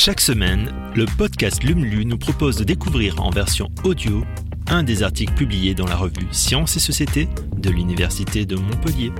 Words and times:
Chaque 0.00 0.20
semaine, 0.20 0.72
le 0.94 1.06
podcast 1.06 1.64
LUMLU 1.64 2.04
nous 2.04 2.18
propose 2.18 2.56
de 2.56 2.62
découvrir 2.62 3.20
en 3.20 3.30
version 3.30 3.68
audio 3.82 4.22
un 4.68 4.84
des 4.84 5.02
articles 5.02 5.34
publiés 5.34 5.74
dans 5.74 5.88
la 5.88 5.96
revue 5.96 6.28
Sciences 6.30 6.76
et 6.76 6.78
Société 6.78 7.28
de 7.56 7.68
l'Université 7.68 8.46
de 8.46 8.54
Montpellier. 8.54 9.10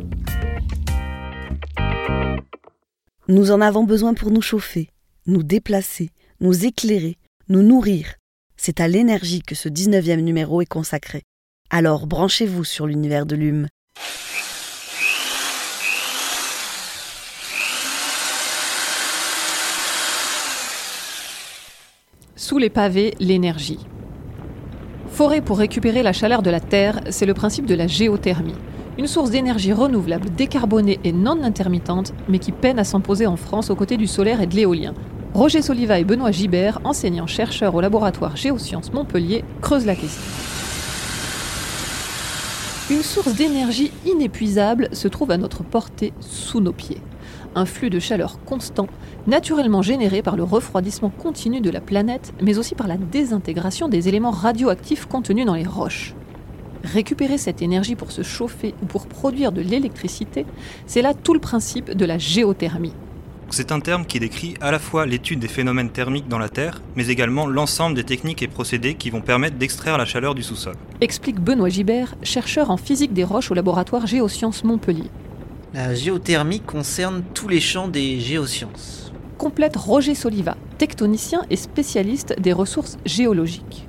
Nous 3.27 3.51
en 3.51 3.61
avons 3.61 3.83
besoin 3.83 4.15
pour 4.15 4.31
nous 4.31 4.41
chauffer, 4.41 4.89
nous 5.27 5.43
déplacer, 5.43 6.11
nous 6.41 6.65
éclairer, 6.65 7.17
nous 7.49 7.65
nourrir. 7.65 8.15
C'est 8.57 8.79
à 8.79 8.87
l'énergie 8.87 9.43
que 9.43 9.57
ce 9.57 9.69
19e 9.69 10.21
numéro 10.21 10.63
est 10.63 10.67
consacré. 10.67 11.25
Alors 11.71 12.07
branchez-vous 12.07 12.63
sur 12.63 12.87
l'univers 12.87 13.27
de 13.27 13.35
l'UM. 13.35 13.67
Sous 22.39 22.59
les 22.59 22.71
pavés, 22.71 23.15
l'énergie. 23.19 23.81
Forer 25.09 25.41
pour 25.41 25.59
récupérer 25.59 26.05
la 26.05 26.13
chaleur 26.13 26.41
de 26.41 26.51
la 26.51 26.61
Terre, 26.61 27.01
c'est 27.11 27.27
le 27.27 27.35
principe 27.35 27.67
de 27.67 27.75
la 27.75 27.89
géothermie. 27.89 28.55
Une 28.97 29.09
source 29.09 29.33
d'énergie 29.33 29.73
renouvelable, 29.73 30.31
décarbonée 30.31 31.01
et 31.03 31.11
non 31.11 31.43
intermittente, 31.43 32.15
mais 32.29 32.39
qui 32.39 32.53
peine 32.53 32.79
à 32.79 32.85
s'imposer 32.85 33.27
en 33.27 33.35
France 33.35 33.71
aux 33.71 33.75
côtés 33.75 33.97
du 33.97 34.07
solaire 34.07 34.41
et 34.41 34.47
de 34.47 34.55
l'éolien. 34.55 34.95
Roger 35.35 35.63
Soliva 35.63 35.99
et 35.99 36.05
Benoît 36.05 36.31
Gibert, 36.31 36.79
enseignants-chercheurs 36.85 37.75
au 37.75 37.81
laboratoire 37.81 38.37
Géosciences 38.37 38.93
Montpellier, 38.93 39.43
creusent 39.61 39.87
la 39.87 39.97
question. 39.97 40.23
Une 42.91 43.03
source 43.03 43.35
d'énergie 43.35 43.93
inépuisable 44.07 44.89
se 44.93 45.09
trouve 45.09 45.31
à 45.31 45.37
notre 45.37 45.63
portée 45.63 46.15
sous 46.21 46.61
nos 46.61 46.73
pieds 46.73 47.03
un 47.55 47.67
flux 47.67 47.91
de 47.91 47.99
chaleur 47.99 48.39
constant, 48.45 48.87
naturellement 49.27 49.83
généré 49.83 50.23
par 50.23 50.37
le 50.37 50.43
refroidissement 50.43 51.11
continu 51.11 51.61
de 51.61 51.71
la 51.71 51.81
planète, 51.81 52.33
mais 52.41 52.59
aussi 52.59 52.75
par 52.75 52.87
la 52.87 52.97
désintégration 52.97 53.89
des 53.89 54.09
éléments 54.09 54.31
radioactifs 54.31 55.07
contenus 55.07 55.45
dans 55.45 55.55
les 55.55 55.65
roches. 55.65 56.15
Récupérer 56.85 57.37
cette 57.37 57.61
énergie 57.61 57.97
pour 57.97 58.13
se 58.13 58.23
chauffer 58.23 58.75
ou 58.83 58.87
pour 58.87 59.07
produire 59.07 59.51
de 59.51 59.61
l'électricité, 59.61 60.47
c'est 60.87 61.03
là 61.03 61.15
tout 61.15 61.35
le 61.35 61.41
principe 61.41 61.91
de 61.91 62.05
la 62.05 62.19
géothermie. 62.19 62.95
C'est 63.51 63.73
un 63.73 63.81
terme 63.81 64.05
qui 64.05 64.21
décrit 64.21 64.55
à 64.61 64.71
la 64.71 64.79
fois 64.79 65.07
l'étude 65.07 65.41
des 65.41 65.49
phénomènes 65.49 65.89
thermiques 65.89 66.29
dans 66.29 66.39
la 66.39 66.51
Terre, 66.51 66.83
mais 66.97 67.09
également 67.09 67.47
l'ensemble 67.47 67.97
des 67.97 68.05
techniques 68.05 68.43
et 68.43 68.47
procédés 68.47 68.95
qui 68.95 69.09
vont 69.09 69.23
permettre 69.23 69.57
d'extraire 69.57 69.97
la 69.97 70.05
chaleur 70.05 70.35
du 70.35 70.43
sous-sol. 70.43 70.75
Explique 71.01 71.41
Benoît 71.41 71.71
Gibert, 71.71 72.15
chercheur 72.23 72.71
en 72.71 72.77
physique 72.77 73.15
des 73.15 73.25
roches 73.25 73.51
au 73.51 73.55
laboratoire 73.55 74.07
Géosciences 74.07 74.65
Montpellier. 74.65 75.11
La 75.73 75.95
géothermie 75.95 76.61
concerne 76.61 77.23
tous 77.35 77.49
les 77.49 77.61
champs 77.61 77.89
des 77.89 78.21
géosciences. 78.21 79.13
Complète 79.39 79.77
Roger 79.77 80.15
Soliva, 80.15 80.57
tectonicien 80.77 81.43
et 81.49 81.57
spécialiste 81.57 82.39
des 82.39 82.53
ressources 82.53 82.99
géologiques. 83.07 83.89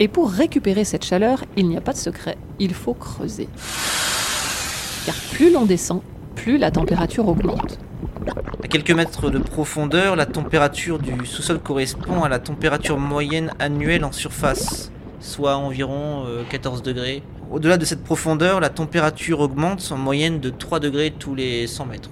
Et 0.00 0.08
pour 0.08 0.30
récupérer 0.30 0.84
cette 0.84 1.04
chaleur, 1.04 1.44
il 1.56 1.68
n'y 1.68 1.76
a 1.76 1.82
pas 1.82 1.92
de 1.92 1.98
secret, 1.98 2.38
il 2.58 2.72
faut 2.72 2.94
creuser. 2.94 3.48
Car 5.04 5.16
plus 5.32 5.52
l'on 5.52 5.66
descend, 5.66 6.00
plus 6.34 6.56
la 6.56 6.70
température 6.70 7.28
augmente. 7.28 7.78
À 8.62 8.68
quelques 8.68 8.90
mètres 8.90 9.30
de 9.30 9.38
profondeur, 9.38 10.16
la 10.16 10.26
température 10.26 10.98
du 10.98 11.26
sous-sol 11.26 11.58
correspond 11.58 12.22
à 12.22 12.28
la 12.28 12.38
température 12.38 12.98
moyenne 12.98 13.52
annuelle 13.58 14.04
en 14.04 14.12
surface, 14.12 14.90
soit 15.20 15.56
environ 15.56 16.26
14 16.50 16.80
euh, 16.80 16.82
degrés 16.82 17.22
au-delà 17.50 17.78
de 17.78 17.86
cette 17.86 18.04
profondeur, 18.04 18.60
la 18.60 18.68
température 18.68 19.40
augmente 19.40 19.88
en 19.90 19.96
moyenne 19.96 20.38
de 20.38 20.50
3 20.50 20.80
degrés 20.80 21.14
tous 21.18 21.34
les 21.34 21.66
100 21.66 21.86
mètres. 21.86 22.10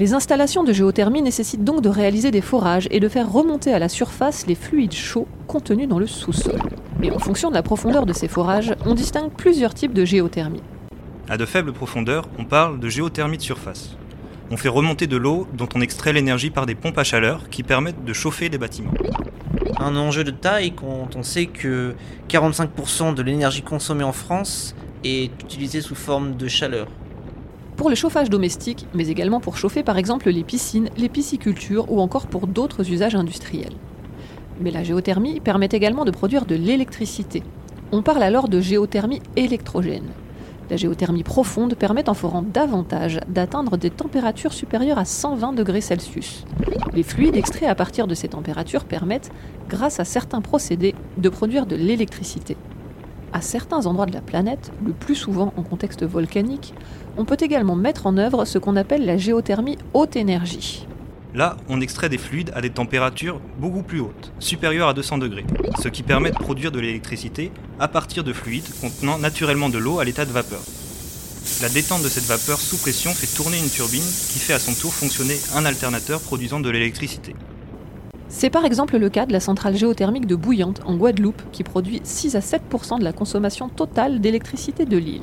Les 0.00 0.14
installations 0.14 0.64
de 0.64 0.72
géothermie 0.72 1.22
nécessitent 1.22 1.62
donc 1.62 1.80
de 1.80 1.88
réaliser 1.88 2.32
des 2.32 2.40
forages 2.40 2.88
et 2.90 2.98
de 2.98 3.08
faire 3.08 3.30
remonter 3.30 3.72
à 3.72 3.78
la 3.78 3.88
surface 3.88 4.46
les 4.48 4.56
fluides 4.56 4.92
chauds 4.92 5.28
contenus 5.46 5.88
dans 5.88 6.00
le 6.00 6.08
sous-sol. 6.08 6.60
Et 7.02 7.12
en 7.12 7.20
fonction 7.20 7.50
de 7.50 7.54
la 7.54 7.62
profondeur 7.62 8.04
de 8.04 8.12
ces 8.12 8.26
forages, 8.26 8.74
on 8.84 8.94
distingue 8.94 9.30
plusieurs 9.30 9.74
types 9.74 9.94
de 9.94 10.04
géothermie. 10.04 10.62
À 11.28 11.36
de 11.36 11.46
faibles 11.46 11.72
profondeurs, 11.72 12.28
on 12.38 12.44
parle 12.44 12.80
de 12.80 12.88
géothermie 12.88 13.36
de 13.36 13.42
surface. 13.42 13.96
On 14.50 14.56
fait 14.56 14.68
remonter 14.68 15.06
de 15.06 15.16
l'eau 15.16 15.46
dont 15.54 15.68
on 15.74 15.80
extrait 15.80 16.12
l'énergie 16.12 16.50
par 16.50 16.66
des 16.66 16.74
pompes 16.74 16.98
à 16.98 17.04
chaleur 17.04 17.48
qui 17.50 17.62
permettent 17.62 18.04
de 18.04 18.12
chauffer 18.12 18.48
des 18.48 18.58
bâtiments 18.58 18.92
un 19.78 19.96
enjeu 19.96 20.24
de 20.24 20.30
taille 20.30 20.72
quand 20.72 21.16
on 21.16 21.22
sait 21.22 21.46
que 21.46 21.94
45% 22.28 23.14
de 23.14 23.22
l'énergie 23.22 23.62
consommée 23.62 24.04
en 24.04 24.12
France 24.12 24.74
est 25.04 25.30
utilisée 25.42 25.80
sous 25.80 25.94
forme 25.94 26.36
de 26.36 26.48
chaleur. 26.48 26.88
Pour 27.76 27.90
le 27.90 27.94
chauffage 27.94 28.30
domestique, 28.30 28.86
mais 28.94 29.08
également 29.08 29.40
pour 29.40 29.58
chauffer 29.58 29.82
par 29.82 29.98
exemple 29.98 30.30
les 30.30 30.44
piscines, 30.44 30.88
les 30.96 31.08
piscicultures 31.08 31.90
ou 31.92 32.00
encore 32.00 32.26
pour 32.26 32.46
d'autres 32.46 32.90
usages 32.90 33.14
industriels. 33.14 33.74
Mais 34.60 34.70
la 34.70 34.82
géothermie 34.82 35.40
permet 35.40 35.68
également 35.70 36.06
de 36.06 36.10
produire 36.10 36.46
de 36.46 36.54
l'électricité. 36.54 37.42
On 37.92 38.02
parle 38.02 38.22
alors 38.22 38.48
de 38.48 38.60
géothermie 38.60 39.20
électrogène. 39.36 40.08
La 40.68 40.76
géothermie 40.76 41.22
profonde 41.22 41.74
permet 41.74 42.08
en 42.08 42.14
forant 42.14 42.42
davantage 42.42 43.20
d'atteindre 43.28 43.76
des 43.76 43.90
températures 43.90 44.52
supérieures 44.52 44.98
à 44.98 45.04
120 45.04 45.52
degrés 45.52 45.80
Celsius. 45.80 46.44
Les 46.92 47.04
fluides 47.04 47.36
extraits 47.36 47.68
à 47.68 47.74
partir 47.74 48.06
de 48.06 48.14
ces 48.14 48.28
températures 48.28 48.84
permettent, 48.84 49.30
grâce 49.68 50.00
à 50.00 50.04
certains 50.04 50.40
procédés, 50.40 50.94
de 51.18 51.28
produire 51.28 51.66
de 51.66 51.76
l'électricité. 51.76 52.56
À 53.32 53.40
certains 53.40 53.86
endroits 53.86 54.06
de 54.06 54.14
la 54.14 54.22
planète, 54.22 54.72
le 54.84 54.92
plus 54.92 55.14
souvent 55.14 55.52
en 55.56 55.62
contexte 55.62 56.04
volcanique, 56.04 56.74
on 57.16 57.24
peut 57.24 57.36
également 57.40 57.76
mettre 57.76 58.06
en 58.06 58.16
œuvre 58.16 58.44
ce 58.44 58.58
qu'on 58.58 58.76
appelle 58.76 59.04
la 59.04 59.18
géothermie 59.18 59.78
haute 59.94 60.16
énergie. 60.16 60.86
Là, 61.36 61.58
on 61.68 61.82
extrait 61.82 62.08
des 62.08 62.16
fluides 62.16 62.50
à 62.54 62.62
des 62.62 62.70
températures 62.70 63.42
beaucoup 63.58 63.82
plus 63.82 64.00
hautes, 64.00 64.32
supérieures 64.38 64.88
à 64.88 64.94
200 64.94 65.18
degrés, 65.18 65.44
ce 65.82 65.88
qui 65.88 66.02
permet 66.02 66.30
de 66.30 66.38
produire 66.38 66.72
de 66.72 66.80
l'électricité 66.80 67.52
à 67.78 67.88
partir 67.88 68.24
de 68.24 68.32
fluides 68.32 68.64
contenant 68.80 69.18
naturellement 69.18 69.68
de 69.68 69.76
l'eau 69.76 69.98
à 69.98 70.04
l'état 70.04 70.24
de 70.24 70.32
vapeur. 70.32 70.62
La 71.60 71.68
détente 71.68 72.02
de 72.02 72.08
cette 72.08 72.24
vapeur 72.24 72.58
sous 72.58 72.78
pression 72.78 73.10
fait 73.10 73.26
tourner 73.26 73.58
une 73.58 73.68
turbine 73.68 74.00
qui 74.00 74.38
fait 74.38 74.54
à 74.54 74.58
son 74.58 74.72
tour 74.72 74.94
fonctionner 74.94 75.36
un 75.54 75.66
alternateur 75.66 76.22
produisant 76.22 76.60
de 76.60 76.70
l'électricité. 76.70 77.36
C'est 78.30 78.48
par 78.48 78.64
exemple 78.64 78.96
le 78.96 79.10
cas 79.10 79.26
de 79.26 79.34
la 79.34 79.40
centrale 79.40 79.76
géothermique 79.76 80.26
de 80.26 80.36
Bouillante 80.36 80.80
en 80.86 80.96
Guadeloupe 80.96 81.42
qui 81.52 81.64
produit 81.64 82.00
6 82.02 82.34
à 82.36 82.40
7% 82.40 82.98
de 82.98 83.04
la 83.04 83.12
consommation 83.12 83.68
totale 83.68 84.22
d'électricité 84.22 84.86
de 84.86 84.96
l'île. 84.96 85.22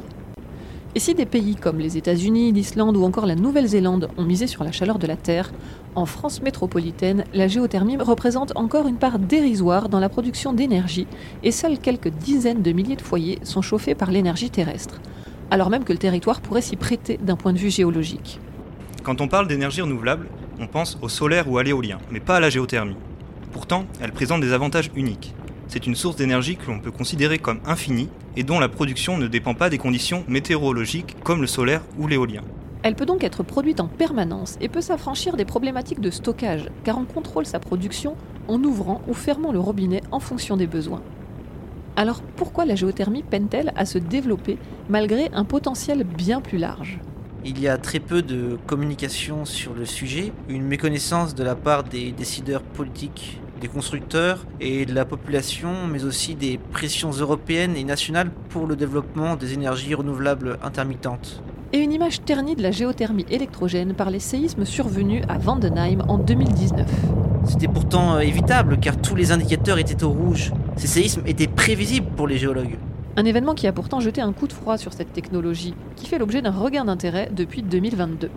Et 0.95 0.99
si 0.99 1.15
des 1.15 1.25
pays 1.25 1.55
comme 1.55 1.79
les 1.79 1.97
États-Unis, 1.97 2.51
l'Islande 2.51 2.95
ou 2.97 3.03
encore 3.03 3.25
la 3.25 3.33
Nouvelle-Zélande 3.33 4.09
ont 4.15 4.23
misé 4.23 4.45
sur 4.45 4.63
la 4.63 4.71
chaleur 4.71 4.99
de 4.99 5.07
la 5.07 5.15
Terre, 5.15 5.51
en 5.95 6.05
France 6.05 6.43
métropolitaine, 6.43 7.23
la 7.33 7.47
géothermie 7.47 7.97
représente 7.97 8.53
encore 8.55 8.87
une 8.87 8.97
part 8.97 9.17
dérisoire 9.17 9.89
dans 9.89 9.99
la 9.99 10.09
production 10.09 10.53
d'énergie 10.53 11.07
et 11.41 11.51
seuls 11.51 11.79
quelques 11.79 12.09
dizaines 12.09 12.61
de 12.61 12.71
milliers 12.71 12.95
de 12.95 13.01
foyers 13.01 13.39
sont 13.41 13.63
chauffés 13.63 13.95
par 13.95 14.11
l'énergie 14.11 14.51
terrestre, 14.51 15.01
alors 15.49 15.71
même 15.71 15.83
que 15.83 15.93
le 15.93 15.99
territoire 15.99 16.41
pourrait 16.41 16.61
s'y 16.61 16.75
prêter 16.75 17.17
d'un 17.17 17.37
point 17.37 17.53
de 17.53 17.59
vue 17.59 17.71
géologique. 17.71 18.39
Quand 19.01 19.19
on 19.19 19.27
parle 19.27 19.47
d'énergie 19.47 19.81
renouvelable, 19.81 20.27
on 20.59 20.67
pense 20.67 20.99
au 21.01 21.09
solaire 21.09 21.49
ou 21.49 21.57
à 21.57 21.63
l'éolien, 21.63 21.97
mais 22.11 22.19
pas 22.19 22.35
à 22.35 22.39
la 22.39 22.51
géothermie. 22.51 22.97
Pourtant, 23.51 23.85
elle 23.99 24.11
présente 24.11 24.41
des 24.41 24.53
avantages 24.53 24.91
uniques 24.95 25.33
c'est 25.73 25.87
une 25.87 25.95
source 25.95 26.15
d'énergie 26.15 26.55
que 26.55 26.67
l'on 26.67 26.79
peut 26.79 26.91
considérer 26.91 27.39
comme 27.39 27.59
infinie 27.65 28.07
et 28.37 28.43
dont 28.43 28.59
la 28.59 28.69
production 28.69 29.17
ne 29.17 29.25
dépend 29.25 29.55
pas 29.55 29.71
des 29.71 29.79
conditions 29.79 30.23
météorologiques 30.27 31.15
comme 31.23 31.41
le 31.41 31.47
solaire 31.47 31.81
ou 31.97 32.05
l'éolien. 32.05 32.43
Elle 32.83 32.93
peut 32.93 33.07
donc 33.07 33.23
être 33.23 33.41
produite 33.41 33.79
en 33.79 33.87
permanence 33.87 34.55
et 34.61 34.69
peut 34.69 34.81
s'affranchir 34.81 35.35
des 35.35 35.45
problématiques 35.45 35.99
de 35.99 36.11
stockage, 36.11 36.69
car 36.83 36.99
on 36.99 37.05
contrôle 37.05 37.47
sa 37.47 37.57
production 37.57 38.15
en 38.47 38.63
ouvrant 38.63 39.01
ou 39.07 39.15
fermant 39.15 39.51
le 39.51 39.59
robinet 39.59 40.03
en 40.11 40.19
fonction 40.19 40.57
des 40.57 40.67
besoins. 40.67 41.01
Alors 41.95 42.21
pourquoi 42.35 42.65
la 42.65 42.75
géothermie 42.75 43.23
peine-t-elle 43.23 43.73
à 43.75 43.85
se 43.85 43.97
développer 43.97 44.59
malgré 44.89 45.31
un 45.33 45.43
potentiel 45.43 46.03
bien 46.03 46.39
plus 46.39 46.59
large? 46.59 46.99
Il 47.45 47.59
y 47.59 47.67
a 47.67 47.79
très 47.79 47.99
peu 47.99 48.21
de 48.21 48.59
communication 48.67 49.43
sur 49.43 49.73
le 49.73 49.85
sujet, 49.85 50.33
une 50.49 50.67
méconnaissance 50.67 51.33
de 51.33 51.43
la 51.43 51.55
part 51.55 51.83
des 51.83 52.11
décideurs 52.11 52.61
politiques 52.61 53.39
des 53.63 53.69
constructeurs 53.69 54.45
et 54.59 54.85
de 54.85 54.93
la 54.93 55.05
population, 55.05 55.87
mais 55.89 56.03
aussi 56.03 56.35
des 56.35 56.59
pressions 56.73 57.11
européennes 57.11 57.77
et 57.77 57.85
nationales 57.85 58.29
pour 58.49 58.67
le 58.67 58.75
développement 58.75 59.37
des 59.37 59.53
énergies 59.53 59.95
renouvelables 59.95 60.59
intermittentes. 60.61 61.41
Et 61.71 61.77
une 61.77 61.93
image 61.93 62.25
ternie 62.25 62.57
de 62.57 62.61
la 62.61 62.71
géothermie 62.71 63.25
électrogène 63.29 63.93
par 63.93 64.09
les 64.09 64.19
séismes 64.19 64.65
survenus 64.65 65.23
à 65.29 65.37
Vandenheim 65.37 66.03
en 66.09 66.17
2019. 66.17 66.85
C'était 67.45 67.69
pourtant 67.69 68.15
euh, 68.15 68.19
évitable 68.19 68.79
car 68.81 68.97
tous 68.97 69.15
les 69.15 69.31
indicateurs 69.31 69.77
étaient 69.77 70.03
au 70.03 70.09
rouge. 70.09 70.51
Ces 70.75 70.87
séismes 70.87 71.23
étaient 71.25 71.47
prévisibles 71.47 72.07
pour 72.17 72.27
les 72.27 72.37
géologues. 72.37 72.77
Un 73.15 73.23
événement 73.23 73.53
qui 73.53 73.67
a 73.67 73.71
pourtant 73.71 74.01
jeté 74.01 74.19
un 74.19 74.33
coup 74.33 74.47
de 74.47 74.53
froid 74.53 74.77
sur 74.77 74.91
cette 74.91 75.13
technologie, 75.13 75.73
qui 75.95 76.07
fait 76.07 76.17
l'objet 76.17 76.41
d'un 76.41 76.51
regain 76.51 76.83
d'intérêt 76.83 77.29
depuis 77.33 77.63
2022. 77.63 78.29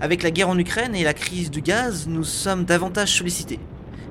Avec 0.00 0.22
la 0.22 0.30
guerre 0.30 0.48
en 0.48 0.58
Ukraine 0.58 0.94
et 0.94 1.02
la 1.02 1.12
crise 1.12 1.50
du 1.50 1.60
gaz, 1.60 2.06
nous 2.06 2.22
sommes 2.22 2.64
davantage 2.64 3.18
sollicités 3.18 3.58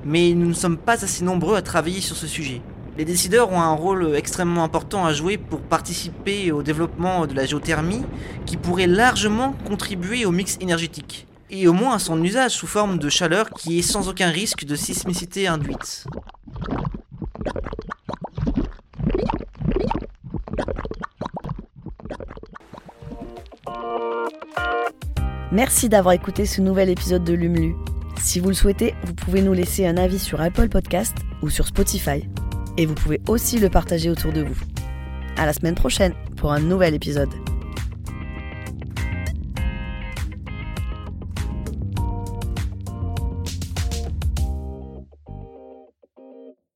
mais 0.08 0.32
nous 0.32 0.46
ne 0.48 0.54
sommes 0.54 0.78
pas 0.78 1.04
assez 1.04 1.22
nombreux 1.22 1.54
à 1.54 1.60
travailler 1.62 2.00
sur 2.00 2.16
ce 2.16 2.26
sujet. 2.26 2.62
Les 2.96 3.04
décideurs 3.04 3.52
ont 3.52 3.60
un 3.60 3.74
rôle 3.74 4.16
extrêmement 4.16 4.64
important 4.64 5.04
à 5.04 5.12
jouer 5.12 5.36
pour 5.36 5.60
participer 5.60 6.50
au 6.50 6.62
développement 6.62 7.26
de 7.26 7.34
la 7.34 7.44
géothermie 7.44 8.02
qui 8.46 8.56
pourrait 8.56 8.86
largement 8.86 9.52
contribuer 9.66 10.24
au 10.24 10.32
mix 10.32 10.56
énergétique. 10.60 11.26
et 11.50 11.66
au 11.66 11.72
moins 11.72 11.94
à 11.94 11.98
son 11.98 12.22
usage 12.22 12.50
sous 12.50 12.66
forme 12.66 12.98
de 12.98 13.08
chaleur 13.08 13.48
qui 13.50 13.78
est 13.78 13.82
sans 13.82 14.08
aucun 14.08 14.28
risque 14.28 14.64
de 14.66 14.76
sismicité 14.76 15.46
induite. 15.46 16.04
Merci 25.52 25.88
d'avoir 25.88 26.12
écouté 26.14 26.44
ce 26.44 26.60
nouvel 26.60 26.90
épisode 26.90 27.24
de 27.24 27.32
Lumlu. 27.32 27.74
Si 28.20 28.40
vous 28.40 28.48
le 28.48 28.54
souhaitez, 28.54 28.94
vous 29.04 29.14
pouvez 29.14 29.42
nous 29.42 29.52
laisser 29.52 29.86
un 29.86 29.96
avis 29.96 30.18
sur 30.18 30.40
Apple 30.40 30.68
Podcast 30.68 31.16
ou 31.42 31.50
sur 31.50 31.66
Spotify. 31.66 32.28
Et 32.76 32.86
vous 32.86 32.94
pouvez 32.94 33.20
aussi 33.28 33.58
le 33.58 33.68
partager 33.68 34.10
autour 34.10 34.32
de 34.32 34.42
vous. 34.42 34.56
À 35.36 35.46
la 35.46 35.52
semaine 35.52 35.74
prochaine 35.74 36.14
pour 36.36 36.52
un 36.52 36.60
nouvel 36.60 36.94
épisode. 36.94 37.30